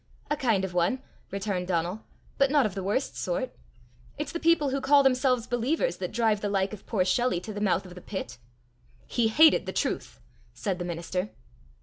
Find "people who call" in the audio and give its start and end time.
4.39-5.03